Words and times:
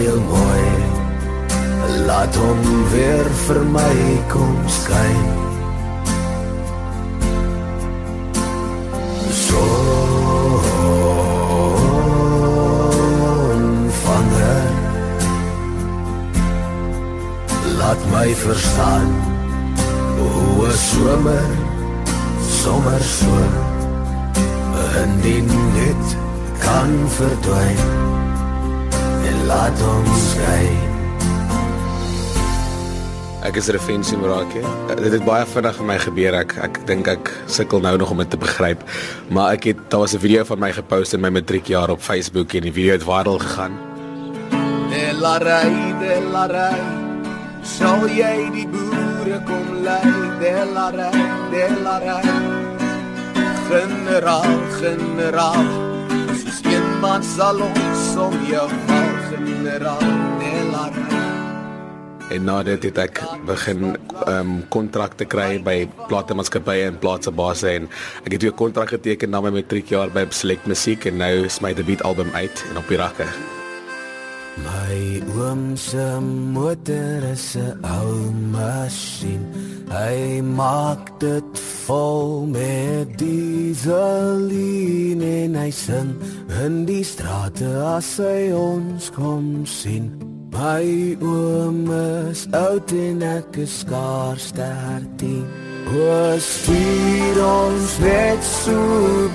baie 0.00 0.16
mooi. 0.16 0.68
Laat 2.06 2.36
hom 2.36 2.60
weer 2.92 3.28
vir 3.44 3.64
my 3.74 3.96
kom 4.32 4.56
skyn. 4.68 5.26
So 9.30 9.64
vanger. 14.04 14.70
Laat 17.78 18.06
my 18.12 18.28
verstaan 18.44 19.10
hoe 20.18 20.68
'n 20.68 20.78
somer 20.90 21.50
sommer 22.62 23.02
so 23.02 23.36
in 25.02 25.20
die 25.24 25.42
net 25.42 26.06
kan 26.64 26.90
verdwyn 27.16 28.09
laat 29.50 29.82
ons 29.82 30.24
skyn. 30.30 30.78
Ek 33.40 33.56
is 33.56 33.70
Refensie 33.72 34.18
Morake. 34.20 34.60
Dit 35.00 35.14
het 35.16 35.24
baie 35.26 35.46
vinnig 35.48 35.78
vir 35.78 35.86
my 35.88 35.96
gebeur. 36.04 36.36
Ek 36.42 36.54
ek 36.66 36.80
dink 36.86 37.08
ek 37.10 37.30
sukkel 37.50 37.82
nou 37.82 37.96
nog 37.98 38.12
om 38.14 38.20
dit 38.22 38.30
te 38.30 38.38
begryp. 38.38 38.84
Maar 39.32 39.56
ek 39.56 39.70
het 39.72 39.80
daar 39.90 40.04
was 40.04 40.14
'n 40.14 40.22
video 40.22 40.44
van 40.44 40.60
my 40.60 40.72
gepost 40.72 41.14
in 41.14 41.20
my 41.24 41.30
matriekjaar 41.30 41.90
op 41.90 42.00
Facebook 42.00 42.54
en 42.54 42.68
die 42.68 42.72
video 42.72 42.92
het 42.92 43.02
viral 43.02 43.38
gegaan. 43.38 43.74
De 44.90 45.06
la 45.18 45.36
rey, 45.38 45.74
de 45.98 46.14
la 46.32 46.46
rey, 46.46 46.80
sal 47.62 48.06
jy 48.08 48.50
die 48.52 48.68
boere 48.68 49.38
kom 49.46 49.66
lei, 49.82 50.02
de 50.40 50.54
la 50.74 50.90
rey, 50.90 51.20
de 51.50 51.66
la 51.82 51.98
rey. 51.98 52.30
Generaal, 53.70 54.52
generaal, 54.80 55.64
soos 56.42 56.60
een 56.64 56.98
man 57.00 57.22
sal 57.22 57.60
ons 57.60 58.16
om 58.16 58.34
jou 58.50 58.68
val, 58.86 59.09
la 60.72 60.88
rey. 60.88 61.20
En 62.30 62.44
na 62.46 62.60
dit 62.62 62.82
het 62.86 62.98
ek 63.02 63.20
begin 63.46 63.80
ehm 63.90 64.34
um, 64.38 64.50
kontrakte 64.70 65.26
kry 65.26 65.58
by 65.66 65.88
platemaatskappye 66.06 66.86
en 66.86 66.98
plaatsebase 67.02 67.72
en 67.72 67.88
ek 68.22 68.36
het 68.36 68.44
weer 68.46 68.54
kontrak 68.54 68.92
geteken 68.94 69.34
na 69.34 69.40
my 69.42 69.50
matriekjaar 69.56 70.12
by 70.14 70.28
Select 70.30 70.68
Musiek 70.70 71.08
en 71.10 71.18
nou 71.18 71.32
is 71.48 71.58
my 71.64 71.74
debuutalbum 71.74 72.30
uit 72.38 72.62
en 72.70 72.78
op 72.78 72.86
die 72.92 73.00
rakke. 73.00 73.26
My 74.62 75.22
oom 75.40 75.74
se 75.76 76.06
motor 76.54 77.26
is 77.32 77.56
'n 77.56 77.82
ou 77.82 78.30
masjien. 78.54 79.42
Hy 79.90 80.40
maak 80.42 81.18
dit 81.18 81.58
vol 81.86 82.46
met 82.46 83.18
diesel 83.18 84.46
en 84.50 84.69
hy 85.60 85.70
sing 85.70 86.14
in 86.64 86.84
die 86.88 87.04
strate 87.04 87.68
as 87.96 88.08
hy 88.22 88.52
ons 88.56 89.10
kom 89.12 89.66
sien. 89.68 90.08
My 90.54 90.84
oom 91.20 91.84
is 91.94 92.46
oud 92.56 92.92
en 92.96 93.22
ek 93.22 93.60
is 93.64 93.74
skaars 93.82 94.50
13. 94.56 95.44
Ons 95.90 96.48
stuur 96.56 97.42
ons 97.44 97.98
net 98.04 98.42
so 98.46 98.78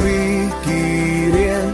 bietjie 0.01 1.31
reën. 1.35 1.73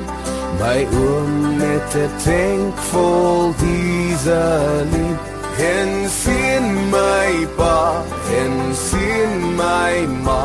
My 0.62 0.80
oom 1.04 1.32
met 1.62 1.96
'n 1.96 2.12
tank 2.26 2.76
vol 2.92 3.54
diesel 3.64 4.92
en 5.72 5.90
sien 6.10 6.31
my 7.32 7.46
pa 7.58 8.04
en 8.40 8.54
sien 8.76 9.56
my 9.56 9.96
ma 10.26 10.44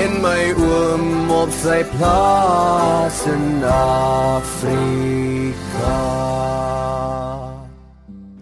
en 0.00 0.12
my 0.24 0.44
oom 0.52 1.30
op 1.32 1.50
sy 1.62 1.80
plaas 1.96 3.18
in 3.34 3.64
Afrika. 3.72 4.68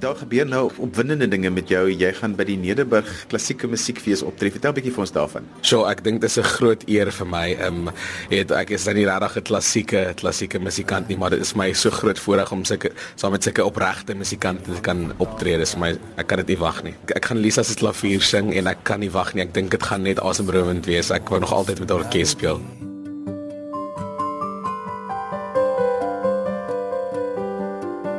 Daar 0.07 0.17
gebeur 0.17 0.47
nou 0.47 0.71
opwindende 0.79 1.27
dinge 1.29 1.51
met 1.51 1.69
jou. 1.69 1.89
Jy 1.91 2.13
gaan 2.15 2.37
by 2.39 2.45
die 2.47 2.55
Nederburg 2.63 3.09
Klassieke 3.27 3.67
Musiekfees 3.67 4.21
optree. 4.23 4.53
Vertel 4.55 4.71
'n 4.71 4.75
bietjie 4.77 4.93
vir 4.95 5.03
ons 5.03 5.13
daarvan. 5.13 5.49
So 5.63 5.83
ek 5.85 6.05
dink 6.05 6.21
dit 6.21 6.31
is 6.31 6.39
'n 6.39 6.43
groot 6.43 6.83
eer 6.87 7.11
vir 7.11 7.27
my. 7.27 7.57
Ehm 7.59 7.89
um, 7.89 7.95
het 8.31 8.51
ek 8.51 8.71
is 8.71 8.85
dan 8.85 8.95
nie 8.95 9.05
regtig 9.05 9.37
'n 9.37 9.43
klassieke 9.43 10.15
klassieke 10.15 10.59
musikant 10.61 11.09
nie, 11.09 11.17
maar 11.17 11.31
dit 11.31 11.41
is 11.41 11.55
my 11.55 11.73
so 11.73 11.91
groot 11.91 12.19
voorreg 12.19 12.53
om 12.53 12.65
sulke 12.65 12.93
saam 13.17 13.33
met 13.33 13.43
sulke 13.43 13.65
opregte 13.65 14.15
musikante 14.15 14.75
te 14.75 14.81
kan 14.81 15.13
optree. 15.19 15.59
Dis 15.59 15.77
my 15.77 15.99
ek 16.17 16.27
kan 16.27 16.39
dit 16.39 16.47
nie 16.47 16.59
wag 16.59 16.85
nie. 16.85 16.95
Ek, 17.03 17.17
ek 17.17 17.25
gaan 17.25 17.39
Lisa 17.39 17.63
se 17.63 17.75
klavier 17.75 18.23
sing 18.23 18.55
en 18.55 18.67
ek 18.67 18.85
kan 18.85 19.01
nie 19.01 19.11
wag 19.11 19.35
nie. 19.35 19.43
Ek 19.43 19.55
dink 19.55 19.71
dit 19.71 19.83
gaan 19.83 20.03
net 20.03 20.21
asemrowend 20.21 20.87
wees. 20.87 21.11
Ek 21.11 21.29
wou 21.29 21.41
nog 21.41 21.53
altyd 21.53 21.81
met 21.81 21.91
orkes 21.91 22.31
speel. 22.31 22.61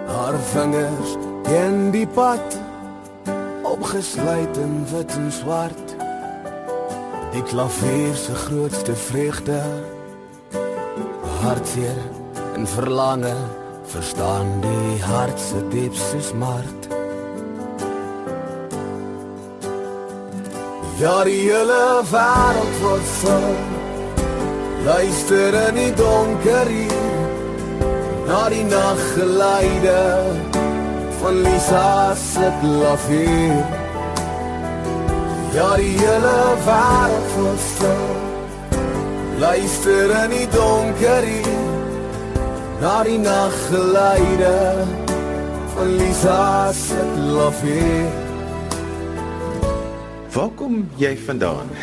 Haar 0.07 0.39
vingers 0.39 1.26
in 1.47 1.91
die 1.91 2.07
pad 2.07 2.59
opgesluit 3.63 4.57
in 4.57 4.83
wit 4.91 5.11
en 5.15 5.31
swart. 5.31 5.95
Die 7.31 7.43
klavier 7.43 8.15
se 8.15 8.35
grootste 8.35 8.95
vreugde. 8.95 9.61
Hartseer 11.41 12.01
en 12.55 12.67
verlange 12.67 13.35
verstaan 13.83 14.59
die 14.61 15.03
hart 15.03 15.39
se 15.39 15.63
diepste 15.71 16.21
smart. 16.21 16.87
Ja, 20.99 21.23
die 21.23 21.43
hele 21.45 22.03
wêreld 22.11 22.79
word 22.81 23.11
vol. 23.21 23.49
Luister 24.87 25.55
in 25.67 25.75
die 25.75 25.91
donker 25.95 26.71
hier 26.71 27.05
na 28.27 28.47
die 28.51 28.63
naggeleide 28.67 30.66
van 31.27 31.41
Lisa 31.43 32.15
se 32.15 32.47
klavier. 32.61 33.59
Ja, 35.55 35.75
die 35.75 35.95
hele 35.99 36.35
wêreld 36.63 37.33
word 37.35 37.63
stil. 37.65 38.05
Luister 39.41 40.13
in 40.21 40.35
die 40.37 40.47
donker 40.55 41.27
hier 41.27 41.59
na 42.79 42.95
die 43.03 43.19
naggeleide 43.19 44.55
van 45.75 45.93
Lisa 45.99 46.71
se 46.71 47.03
klavier. 47.17 48.07
Waar 50.31 50.51
kom 50.55 50.85
jy 51.01 51.15
vandaan? 51.27 51.75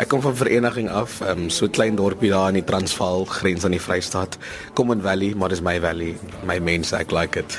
Ek 0.00 0.08
kom 0.08 0.22
van 0.24 0.36
vereniging 0.38 0.88
af, 0.88 1.20
um, 1.28 1.50
so 1.52 1.68
klein 1.68 1.98
dorpie 1.98 2.30
daar 2.32 2.54
in 2.54 2.62
die 2.62 2.68
Transvaal, 2.70 3.26
grens 3.28 3.68
aan 3.68 3.76
die 3.76 3.82
Vrystaat. 3.82 4.38
Common 4.78 5.02
Valley, 5.04 5.34
maar 5.36 5.52
dis 5.52 5.60
my 5.60 5.76
valley, 5.82 6.14
my 6.46 6.56
mense, 6.62 6.96
ek 6.96 7.12
like 7.12 7.36
it. 7.36 7.58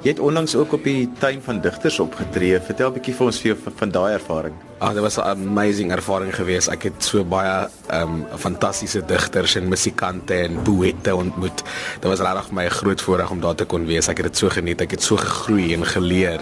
Jy 0.00 0.14
het 0.14 0.20
onlangs 0.24 0.54
ook 0.56 0.72
op 0.72 0.84
die 0.84 1.10
tuin 1.20 1.42
van 1.44 1.58
digters 1.60 1.98
opgetree. 2.00 2.60
Vertel 2.64 2.88
'n 2.88 2.92
bietjie 2.92 3.14
vir 3.14 3.26
ons 3.26 3.40
vir 3.40 3.56
van, 3.56 3.72
van 3.76 3.90
daai 3.90 4.12
ervaring. 4.12 4.54
Ah, 4.78 4.94
dit 4.94 5.02
was 5.02 5.16
'n 5.16 5.20
amazing 5.20 5.92
ervaring 5.92 6.34
geweest. 6.34 6.68
Ek 6.68 6.82
het 6.82 7.04
so 7.04 7.24
baie 7.24 7.68
ehm 7.88 8.02
um, 8.02 8.26
fantastiese 8.38 9.04
digters 9.04 9.54
en 9.54 9.68
musikante 9.68 10.34
en 10.34 10.62
poëte 10.62 11.14
ontmoet. 11.14 11.62
Dit 12.00 12.10
was 12.10 12.20
regtig 12.20 12.46
vir 12.46 12.54
my 12.54 12.64
'n 12.64 12.70
groot 12.70 13.00
voorreg 13.00 13.30
om 13.30 13.40
daar 13.40 13.54
te 13.54 13.64
kon 13.64 13.86
wees. 13.86 14.08
Ek 14.08 14.16
het 14.16 14.26
dit 14.26 14.36
so 14.36 14.48
geniet. 14.48 14.80
Ek 14.80 14.90
het 14.90 15.02
so 15.02 15.16
gegroei 15.16 15.74
en 15.74 15.84
geleer. 15.84 16.40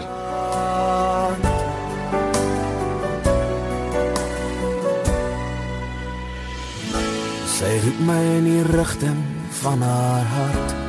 Sy 7.45 7.79
roep 7.83 7.99
my 7.99 8.23
in 8.37 8.43
die 8.43 8.63
rigting 8.77 9.17
van 9.49 9.81
haar 9.81 10.23
hart 10.23 10.88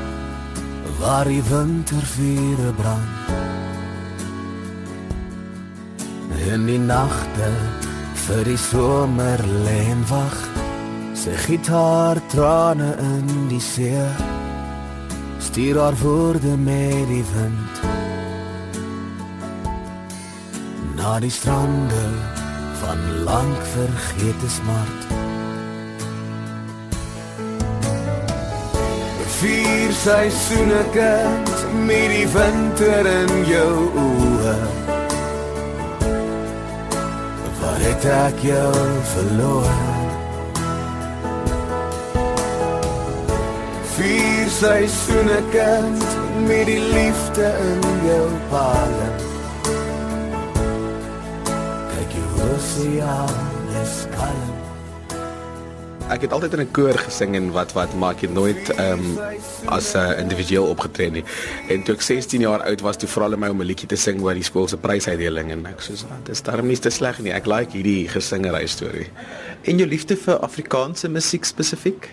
waar 1.00 1.24
die 1.24 1.42
wintervure 1.42 2.72
brand. 2.72 3.28
In 6.52 6.66
die 6.66 6.78
nagte 6.78 7.48
vir 8.26 8.44
die 8.44 8.58
somer 8.58 9.40
lê 9.64 9.78
en 9.94 10.02
wag. 10.10 10.36
Sy 11.16 11.36
giet 11.46 11.68
haar 11.72 12.20
trane 12.32 12.90
in 13.00 13.48
die 13.48 13.62
see. 13.64 14.04
Stuur 15.40 15.80
haar 15.80 15.96
woorde 16.02 16.56
met 16.56 17.08
die 17.08 17.24
wind. 17.32 17.80
Na 21.00 21.16
die 21.20 21.32
strande 21.32 22.04
van 22.82 23.00
lank 23.24 23.64
vergete 23.72 24.52
smart. 24.60 25.19
Vier 29.40 29.92
seisoene 29.92 30.82
kind 30.92 31.50
met 31.86 32.10
die 32.12 32.26
winter 32.28 33.06
in 33.08 33.30
jou 33.48 33.72
oë. 34.02 34.56
Waar 37.60 37.80
het 37.86 38.04
ek 38.04 38.44
jou 38.44 38.74
verloor? 39.14 39.72
Vier 43.96 44.52
seisoene 44.60 45.40
kind 45.56 46.06
met 46.44 46.68
die 46.68 46.80
liefde 46.92 47.52
in 47.72 48.08
jou 48.10 48.24
palm. 48.52 49.20
Kyk 51.96 52.16
jy 52.16 52.30
hoe 52.36 52.56
sy 52.72 52.90
is 53.80 54.02
kalm. 54.16 54.59
Ek 56.10 56.26
het 56.26 56.32
altyd 56.34 56.54
in 56.56 56.60
'n 56.60 56.70
koor 56.70 56.98
gesing 56.98 57.34
en 57.36 57.50
wat 57.54 57.72
wat 57.72 57.94
maar 57.94 58.14
ek 58.14 58.20
het 58.26 58.32
nooit 58.32 58.70
ehm 58.70 58.98
um, 58.98 59.18
as 59.66 59.94
'n 59.94 59.98
uh, 59.98 60.18
individueel 60.18 60.66
opgetree 60.66 61.10
nie. 61.10 61.24
En 61.68 61.82
toe 61.82 61.94
ek 61.94 62.02
16 62.02 62.40
jaar 62.40 62.62
oud 62.62 62.80
was, 62.80 62.96
toe 62.96 63.08
vra 63.08 63.22
hulle 63.22 63.36
my 63.36 63.48
om 63.48 63.60
'n 63.60 63.66
liedjie 63.66 63.88
te 63.88 63.96
sing 63.96 64.22
by 64.22 64.34
die 64.34 64.42
skool 64.42 64.68
se 64.68 64.76
prysuitdeling 64.76 65.50
en 65.50 65.66
ek 65.66 65.80
sê, 65.80 65.92
"Dit 66.24 66.28
is 66.28 66.42
darm 66.42 66.66
nie 66.66 66.78
te 66.78 66.90
sleg 66.90 67.18
nie. 67.18 67.32
Ek 67.32 67.46
like 67.46 67.72
hierdie 67.72 68.08
gesingery 68.08 68.66
storie." 68.66 69.08
En 69.62 69.76
jou 69.76 69.88
liefde 69.88 70.16
vir 70.16 70.38
Afrikaanse 70.38 71.08
musiek 71.08 71.44
spesifiek? 71.44 72.08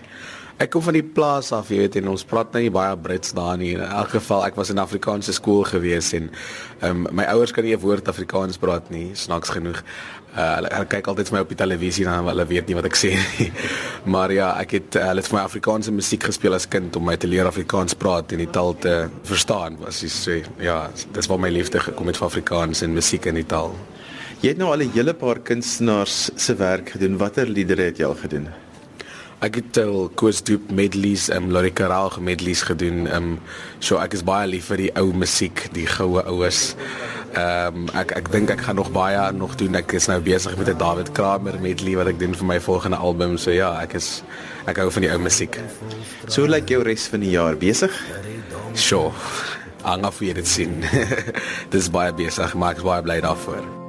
Ek 0.58 0.72
kom 0.74 0.82
van 0.82 0.96
die 0.98 1.06
plaas 1.06 1.52
af, 1.54 1.68
jy 1.70 1.84
weet, 1.84 2.00
en 2.00 2.08
ons 2.10 2.24
praat 2.26 2.56
nou 2.56 2.64
nie 2.64 2.72
baie 2.74 2.96
Brits 2.98 3.36
daar 3.38 3.60
nie. 3.62 3.76
In 3.78 3.84
elk 3.86 4.16
geval, 4.16 4.42
ek 4.48 4.56
was 4.58 4.72
in 4.74 4.80
Afrikaanse 4.82 5.36
skool 5.38 5.62
gewees 5.70 6.10
en 6.18 6.32
um, 6.82 7.04
my 7.14 7.28
ouers 7.36 7.54
kan 7.54 7.64
nie 7.64 7.76
'n 7.76 7.84
woord 7.84 8.10
Afrikaans 8.10 8.58
praat 8.58 8.90
nie, 8.90 9.12
snaaks 9.14 9.54
genoeg. 9.54 9.84
Uh, 10.34 10.56
hulle, 10.56 10.72
hulle 10.74 10.90
kyk 10.90 11.08
altyd 11.08 11.30
vir 11.30 11.38
my 11.38 11.44
op 11.46 11.54
die 11.54 11.60
televisie 11.62 12.06
dan 12.06 12.26
hulle 12.26 12.46
weet 12.50 12.68
nie 12.68 12.76
wat 12.78 12.90
ek 12.90 12.98
sê 13.04 13.14
nie. 13.14 13.52
maar 14.06 14.34
ja, 14.34 14.50
ek 14.58 14.72
het 14.72 14.98
uh, 14.98 15.06
hulle 15.12 15.22
het 15.22 15.30
vir 15.30 15.38
my 15.38 15.46
Afrikaanse 15.46 15.94
musiek 15.94 16.24
gespeel 16.24 16.58
as 16.58 16.66
kind 16.66 16.96
om 16.96 17.06
my 17.06 17.18
te 17.18 17.30
leer 17.30 17.46
Afrikaans 17.46 17.94
praat 17.94 18.34
en 18.34 18.42
die 18.42 18.50
taal 18.50 18.74
te 18.74 19.10
verstaan. 19.30 19.78
Was 19.78 20.02
jy 20.02 20.10
sê, 20.10 20.42
ja, 20.58 20.90
dis 21.14 21.30
waar 21.30 21.40
my 21.40 21.54
liefde 21.54 21.80
gekom 21.80 22.10
het 22.10 22.18
vir 22.18 22.32
Afrikaans 22.34 22.82
en 22.82 22.98
musiek 22.98 23.30
en 23.30 23.38
die 23.38 23.46
taal. 23.46 23.78
Jy 24.42 24.56
het 24.56 24.58
nou 24.58 24.74
al 24.74 24.82
'n 24.82 24.94
hele 24.94 25.14
paar 25.14 25.38
kunstenaars 25.38 26.32
se 26.36 26.56
werk 26.56 26.98
gedoen. 26.98 27.18
Watter 27.18 27.46
liedere 27.46 27.94
het 27.94 27.98
jy 27.98 28.06
al 28.06 28.18
gedoen? 28.18 28.50
Ek 29.38 29.60
het 29.60 29.78
al 29.78 30.08
Koos 30.18 30.40
Doop 30.42 30.72
medleys 30.74 31.28
en 31.30 31.44
um, 31.46 31.52
Lorika 31.54 31.86
Raal 31.86 32.10
medleys 32.26 32.64
gedoen. 32.66 33.06
Ehm 33.06 33.36
um, 33.36 33.36
so 33.80 34.00
ek 34.02 34.16
is 34.18 34.24
baie 34.26 34.48
lief 34.50 34.72
vir 34.72 34.82
die 34.82 34.90
ou 34.98 35.12
musiek, 35.14 35.68
die 35.76 35.86
goue 35.86 36.24
oues. 36.26 36.74
Ehm 37.38 37.84
um, 37.84 37.92
ek 38.02 38.16
ek 38.18 38.32
dink 38.34 38.50
ek 38.56 38.66
gaan 38.66 38.82
nog 38.82 38.90
baie 38.96 39.30
nog 39.38 39.54
doen. 39.62 39.78
Ek 39.78 39.94
is 39.94 40.10
nou 40.10 40.18
besig 40.26 40.58
met 40.58 40.74
'n 40.74 40.82
David 40.82 41.14
Kramer 41.14 41.62
medley 41.62 41.94
wat 41.96 42.10
ek 42.10 42.20
doen 42.20 42.34
vir 42.34 42.50
my 42.50 42.60
volgende 42.60 42.98
album. 42.98 43.38
So 43.38 43.54
ja, 43.54 43.78
ek 43.82 43.94
is 43.94 44.24
ek 44.66 44.82
hou 44.82 44.90
van 44.90 45.06
die 45.06 45.14
ou 45.14 45.20
musiek. 45.22 45.60
So 46.28 46.42
lyk 46.42 46.50
like 46.50 46.74
jou 46.74 46.82
res 46.82 47.08
van 47.08 47.20
die 47.20 47.36
jaar 47.38 47.56
besig? 47.56 47.94
Sure. 48.74 49.14
Hang 49.84 50.04
af 50.04 50.18
vir 50.18 50.34
dit 50.34 50.48
sien. 50.48 50.82
Dis 51.74 51.90
baie 51.90 52.14
besig, 52.14 52.56
maar 52.56 52.72
ek 52.74 52.78
is 52.78 52.84
baie 52.84 53.02
bly 53.02 53.22
daarvoor. 53.22 53.87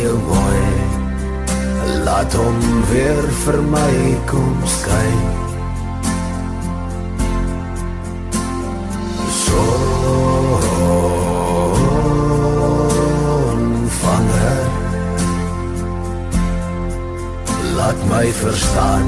Jou 0.00 0.18
mooi. 0.18 0.64
Laat 2.04 2.34
hom 2.34 2.58
weer 2.90 3.22
vir 3.44 3.58
my 3.62 3.94
kom 4.30 4.56
skyn. 4.66 5.20
So 9.36 9.62
vanger 14.00 14.68
laat 17.76 18.08
my 18.10 18.26
verstaan 18.42 19.06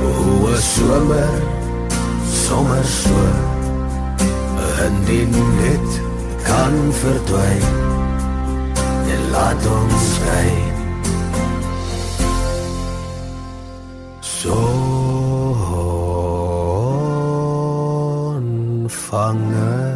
hoe 0.00 0.50
'n 0.50 0.62
somer 0.74 1.32
sommer 2.44 2.84
so 2.84 3.22
en 4.84 4.94
dit 5.04 5.30
net 5.62 5.88
kan 6.42 6.74
verdwyn 7.00 7.91
laat 9.32 9.66
ons 9.66 10.04
skyn 10.14 10.76
so 14.20 14.58
vangen 19.12 19.91